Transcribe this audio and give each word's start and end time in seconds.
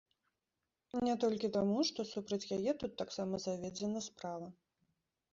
Не 1.07 1.11
толькі 1.23 1.49
таму, 1.57 1.77
што 1.89 2.05
супраць 2.13 2.49
яе 2.57 2.73
тут 2.83 2.91
таксама 3.01 3.41
заведзена 3.45 3.99
справа. 4.07 4.47